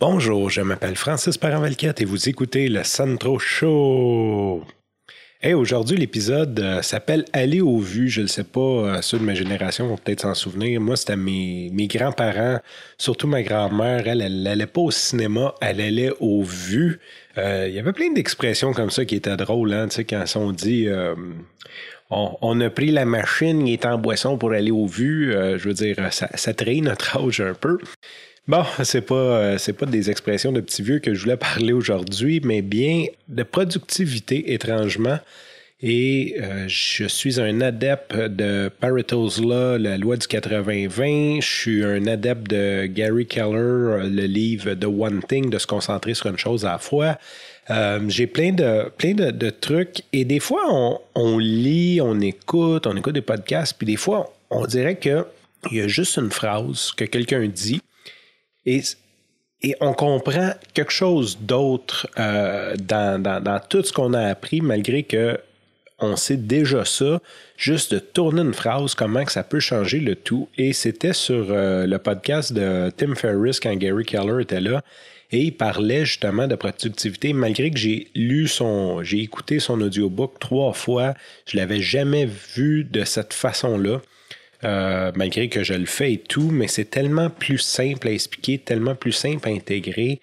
Bonjour, 0.00 0.48
je 0.48 0.60
m'appelle 0.60 0.94
Francis 0.94 1.36
Paravalquette 1.36 2.00
et 2.00 2.04
vous 2.04 2.28
écoutez 2.28 2.68
le 2.68 2.84
Santro 2.84 3.40
Show. 3.40 4.62
Hey, 5.42 5.54
aujourd'hui, 5.54 5.96
l'épisode 5.96 6.60
euh, 6.60 6.82
s'appelle 6.82 7.24
Aller 7.32 7.60
au 7.60 7.78
vu. 7.78 8.08
Je 8.08 8.20
ne 8.20 8.28
sais 8.28 8.44
pas, 8.44 8.60
euh, 8.60 9.02
ceux 9.02 9.18
de 9.18 9.24
ma 9.24 9.34
génération 9.34 9.88
vont 9.88 9.96
peut-être 9.96 10.20
s'en 10.20 10.34
souvenir. 10.34 10.80
Moi, 10.80 10.94
c'était 10.94 11.16
mes, 11.16 11.70
mes 11.72 11.88
grands-parents, 11.88 12.60
surtout 12.96 13.26
ma 13.26 13.42
grand-mère. 13.42 14.06
Elle, 14.06 14.42
n'allait 14.44 14.68
pas 14.68 14.82
au 14.82 14.92
cinéma, 14.92 15.52
elle 15.60 15.80
allait 15.80 16.12
au 16.20 16.44
vu. 16.44 17.00
Euh, 17.36 17.66
il 17.68 17.74
y 17.74 17.80
avait 17.80 17.92
plein 17.92 18.12
d'expressions 18.12 18.72
comme 18.72 18.90
ça 18.90 19.04
qui 19.04 19.16
étaient 19.16 19.36
drôles, 19.36 19.72
hein, 19.72 19.88
tu 19.88 19.96
sais, 19.96 20.04
quand 20.04 20.24
on 20.36 20.52
dit 20.52 20.86
on, 22.10 22.60
a 22.60 22.70
pris 22.70 22.92
la 22.92 23.04
machine, 23.04 23.66
il 23.66 23.72
est 23.72 23.84
en 23.84 23.98
boisson 23.98 24.38
pour 24.38 24.52
aller 24.52 24.70
au 24.70 24.86
vu. 24.86 25.32
je 25.32 25.68
veux 25.68 25.74
dire, 25.74 25.96
ça, 26.12 26.28
ça 26.34 26.54
trahit 26.54 26.84
notre 26.84 27.16
âge 27.16 27.40
un 27.40 27.54
peu. 27.54 27.78
Bon, 28.48 28.64
c'est 28.82 29.02
pas 29.02 29.14
euh, 29.14 29.58
c'est 29.58 29.74
pas 29.74 29.84
des 29.84 30.08
expressions 30.08 30.52
de 30.52 30.60
petits 30.62 30.80
vieux 30.80 31.00
que 31.00 31.12
je 31.12 31.20
voulais 31.20 31.36
parler 31.36 31.74
aujourd'hui, 31.74 32.40
mais 32.42 32.62
bien 32.62 33.04
de 33.28 33.42
productivité 33.42 34.54
étrangement. 34.54 35.18
Et 35.82 36.36
euh, 36.40 36.64
je 36.66 37.04
suis 37.04 37.38
un 37.40 37.60
adepte 37.60 38.16
de 38.16 38.70
Pareto's 38.80 39.38
Law, 39.38 39.76
la 39.76 39.98
loi 39.98 40.16
du 40.16 40.26
80-20. 40.26 41.42
Je 41.42 41.46
suis 41.46 41.84
un 41.84 42.06
adepte 42.06 42.50
de 42.50 42.86
Gary 42.86 43.26
Keller, 43.26 44.08
le 44.08 44.24
livre 44.24 44.72
The 44.72 44.86
One 44.86 45.22
Thing, 45.28 45.50
de 45.50 45.58
se 45.58 45.66
concentrer 45.66 46.14
sur 46.14 46.28
une 46.30 46.38
chose 46.38 46.64
à 46.64 46.72
la 46.72 46.78
fois. 46.78 47.18
Euh, 47.68 48.00
j'ai 48.08 48.26
plein 48.26 48.52
de 48.52 48.90
plein 48.96 49.12
de, 49.12 49.50
trucs 49.50 50.04
et 50.14 50.24
des 50.24 50.40
fois 50.40 50.62
on, 50.70 50.98
on, 51.14 51.38
lit, 51.38 52.00
on 52.00 52.18
écoute, 52.20 52.86
on 52.86 52.96
écoute 52.96 53.12
des 53.12 53.20
podcasts, 53.20 53.76
puis 53.76 53.86
des 53.86 53.96
fois 53.96 54.32
on 54.48 54.64
dirait 54.64 54.96
que 54.96 55.26
il 55.70 55.76
y 55.76 55.80
a 55.82 55.88
juste 55.88 56.16
une 56.16 56.30
phrase 56.30 56.92
que 56.96 57.04
quelqu'un 57.04 57.46
dit 57.46 57.82
et, 59.62 59.74
on 59.80 59.92
comprend 59.92 60.52
quelque 60.72 60.92
chose 60.92 61.38
d'autre 61.40 62.08
euh, 62.18 62.76
dans, 62.76 63.60
tout 63.68 63.82
ce 63.82 63.92
qu'on 63.92 64.14
a 64.14 64.22
appris, 64.26 64.60
malgré 64.60 65.02
que 65.02 65.38
on 66.00 66.14
sait 66.14 66.36
déjà 66.36 66.84
ça, 66.84 67.20
juste 67.56 67.92
de 67.92 67.98
tourner 67.98 68.42
une 68.42 68.54
phrase, 68.54 68.94
comment 68.94 69.24
que 69.24 69.32
ça 69.32 69.42
peut 69.42 69.58
changer 69.58 69.98
le 69.98 70.14
tout. 70.14 70.48
Et 70.56 70.72
c'était 70.72 71.12
sur 71.12 71.46
euh, 71.50 71.86
le 71.86 71.98
podcast 71.98 72.52
de 72.52 72.92
Tim 72.96 73.16
Ferriss 73.16 73.58
quand 73.58 73.74
Gary 73.74 74.04
Keller 74.04 74.42
était 74.42 74.60
là. 74.60 74.84
Et 75.32 75.42
il 75.42 75.52
parlait 75.52 76.04
justement 76.04 76.46
de 76.46 76.54
productivité, 76.54 77.32
malgré 77.32 77.70
que 77.70 77.78
j'ai 77.78 78.08
lu 78.14 78.46
son, 78.46 79.02
j'ai 79.02 79.18
écouté 79.18 79.58
son 79.58 79.80
audiobook 79.80 80.38
trois 80.38 80.72
fois, 80.72 81.14
je 81.46 81.56
l'avais 81.56 81.80
jamais 81.80 82.26
vu 82.56 82.84
de 82.84 83.04
cette 83.04 83.34
façon-là. 83.34 84.00
Euh, 84.64 85.12
malgré 85.14 85.48
que 85.48 85.62
je 85.62 85.74
le 85.74 85.86
fais 85.86 86.14
et 86.14 86.18
tout, 86.18 86.50
mais 86.50 86.66
c'est 86.66 86.90
tellement 86.90 87.30
plus 87.30 87.58
simple 87.58 88.08
à 88.08 88.10
expliquer, 88.10 88.58
tellement 88.58 88.96
plus 88.96 89.12
simple 89.12 89.48
à 89.48 89.52
intégrer, 89.52 90.20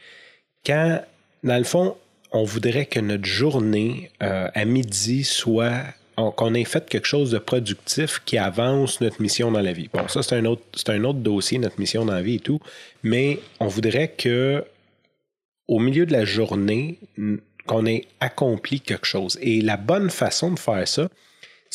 quand, 0.66 1.02
dans 1.44 1.58
le 1.58 1.64
fond, 1.64 1.96
on 2.32 2.44
voudrait 2.44 2.86
que 2.86 3.00
notre 3.00 3.26
journée 3.26 4.12
euh, 4.22 4.50
à 4.54 4.66
midi 4.66 5.24
soit 5.24 5.84
qu'on 6.16 6.54
ait 6.54 6.64
fait 6.64 6.88
quelque 6.88 7.08
chose 7.08 7.32
de 7.32 7.38
productif 7.38 8.22
qui 8.26 8.38
avance 8.38 9.02
notre 9.02 9.22
mission 9.22 9.52
dans 9.52 9.62
la 9.62 9.74
vie. 9.74 9.90
Bon, 9.94 10.08
ça, 10.08 10.24
c'est 10.24 10.36
un 10.36 10.56
c'est 10.74 10.90
un 10.90 11.04
autre 11.04 11.20
dossier, 11.20 11.58
notre 11.58 11.80
mission 11.80 12.06
dans 12.06 12.14
la 12.14 12.22
vie 12.22 12.36
et 12.36 12.40
tout, 12.40 12.60
mais 13.04 13.40
on 13.60 13.68
voudrait 13.68 14.10
que 14.10 14.64
au 15.68 15.80
milieu 15.80 16.06
de 16.06 16.14
la 16.14 16.26
journée, 16.26 17.00
qu'on 17.66 17.86
ait 17.86 18.06
accompli 18.20 18.80
quelque 18.80 19.08
chose. 19.08 19.38
Et 19.42 19.62
la 19.62 19.78
bonne 19.78 20.10
façon 20.10 20.52
de 20.52 20.60
faire 20.60 20.88
ça, 20.88 21.10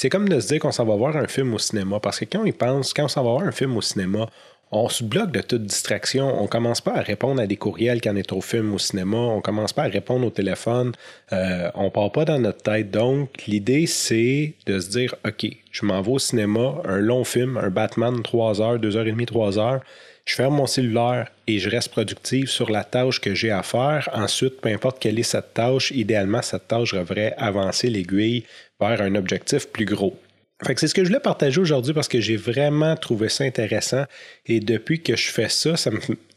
c'est 0.01 0.09
comme 0.09 0.31
de 0.31 0.41
se 0.41 0.47
dire 0.47 0.61
qu'on 0.61 0.73
s'en 0.73 0.87
va 0.87 0.97
voir 0.97 1.15
un 1.15 1.27
film 1.27 1.53
au 1.53 1.59
cinéma. 1.59 2.01
Parce 2.01 2.21
que 2.21 2.25
quand 2.25 2.43
on 2.43 2.51
pense, 2.53 2.95
quand 2.95 3.05
on 3.05 3.09
s'en 3.09 3.23
va 3.23 3.33
voir 3.33 3.43
un 3.43 3.53
film 3.53 3.77
au 3.77 3.83
cinéma, 3.83 4.31
on 4.73 4.89
se 4.89 5.03
bloque 5.03 5.33
de 5.33 5.41
toute 5.41 5.65
distraction. 5.65 6.43
On 6.43 6.47
commence 6.47 6.81
pas 6.81 6.95
à 6.95 7.01
répondre 7.01 7.41
à 7.43 7.47
des 7.47 7.57
courriels 7.57 8.01
quand 8.01 8.13
on 8.13 8.17
est 8.17 8.33
au 8.33 8.41
film 8.41 8.73
au 8.73 8.79
cinéma. 8.79 9.17
On 9.17 9.41
commence 9.41 9.73
pas 9.73 9.85
à 9.85 9.89
répondre 9.89 10.27
au 10.27 10.31
téléphone. 10.31 10.93
Euh, 11.33 11.71
on 11.75 11.91
part 11.91 12.13
pas 12.13 12.25
dans 12.25 12.39
notre 12.39 12.63
tête. 12.63 12.91
Donc, 12.91 13.47
l'idée, 13.47 13.87
c'est 13.87 14.55
de 14.67 14.79
se 14.79 14.91
dire, 14.91 15.15
OK, 15.27 15.47
je 15.73 15.85
m'en 15.85 16.01
vais 16.03 16.13
au 16.13 16.19
cinéma, 16.19 16.75
un 16.85 16.99
long 16.99 17.25
film, 17.25 17.57
un 17.57 17.71
Batman, 17.71 18.23
3 18.23 18.61
heures, 18.61 18.79
2 18.79 18.97
heures 18.97 19.07
et 19.07 19.13
demie, 19.13 19.27
3 19.27 19.59
heures. 19.59 19.81
Je 20.25 20.37
ferme 20.37 20.55
mon 20.55 20.67
cellulaire 20.67 21.29
et 21.49 21.59
je 21.59 21.69
reste 21.69 21.89
productif 21.89 22.49
sur 22.51 22.71
la 22.71 22.85
tâche 22.85 23.21
que 23.21 23.35
j'ai 23.35 23.51
à 23.51 23.65
faire. 23.65 24.09
Ensuite, 24.13 24.61
peu 24.61 24.69
importe 24.69 25.01
quelle 25.01 25.19
est 25.19 25.25
cette 25.25 25.55
tâche, 25.55 25.91
idéalement, 25.91 26.43
cette 26.43 26.69
tâche 26.69 26.95
devrait 26.95 27.35
avancer 27.39 27.91
l'aiguille 27.91 28.45
vers 28.81 29.01
un 29.01 29.17
objectif 29.17 29.67
plus 29.69 29.87
gros. 29.87 30.17
Fait 30.65 30.75
que 30.75 30.81
c'est 30.81 30.89
ce 30.89 30.95
que 30.95 31.03
je 31.03 31.09
voulais 31.09 31.21
partager 31.21 31.61
aujourd'hui 31.61 31.95
parce 31.95 32.09
que 32.09 32.21
j'ai 32.21 32.37
vraiment 32.37 32.95
trouvé 32.95 33.29
ça 33.29 33.45
intéressant 33.45 34.05
et 34.47 34.61
depuis 34.61 35.03
que 35.03 35.17
je 35.17 35.31
fais 35.31 35.49
ça, 35.49 35.77
ça, 35.77 35.91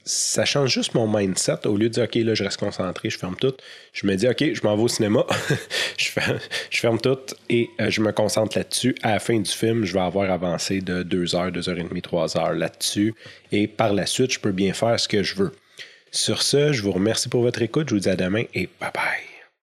ça 0.06 0.46
change 0.46 0.72
juste 0.72 0.94
mon 0.94 1.08
mindset. 1.08 1.68
Au 1.68 1.76
lieu 1.76 1.90
de 1.90 1.94
dire 1.94 2.04
OK, 2.04 2.16
là, 2.16 2.34
je 2.34 2.44
reste 2.44 2.58
concentré, 2.58 3.10
je 3.10 3.18
ferme 3.18 3.36
tout, 3.36 3.54
je 3.92 4.08
me 4.08 4.16
dis 4.16 4.28
OK, 4.28 4.54
je 4.54 4.62
m'en 4.64 4.76
vais 4.78 4.84
au 4.84 4.88
cinéma, 4.88 5.26
je, 5.98 6.10
ferme, 6.72 7.00
tout 7.00 7.20
et 7.50 7.70
euh, 7.82 7.90
je 7.90 8.02
me 8.02 8.12
concentre 8.12 8.58
là-dessus. 8.58 8.96
À 9.04 9.12
la 9.12 9.20
fin 9.20 9.38
du 9.38 9.52
film, 9.52 9.84
je 9.84 9.94
vais 9.94 10.00
avoir 10.00 10.32
avancé 10.32 10.80
de 10.80 11.04
2 11.04 11.36
heures, 11.36 11.52
2 11.52 11.70
heures 11.70 11.80
et 11.80 11.84
demie, 11.84 12.02
3 12.02 12.38
heures 12.38 12.54
là-dessus 12.54 13.14
et 13.52 13.68
par 13.68 13.94
la 13.94 14.06
suite, 14.06 14.32
je 14.32 14.40
peux 14.40 14.52
bien 14.52 14.74
faire 14.74 15.00
ce 15.00 15.08
que 15.08 15.22
je 15.22 15.36
veux. 15.36 15.52
Sur 16.12 16.44
ce, 16.44 16.72
je 16.72 16.82
vous 16.82 16.92
remercie 16.92 17.28
pour 17.28 17.42
votre 17.42 17.62
écoute, 17.62 17.90
je 17.90 17.96
vous 17.96 18.02
dis 18.02 18.10
à 18.10 18.16
demain 18.16 18.44
et 18.54 18.70
bye 18.80 18.92
bye. 18.94 19.33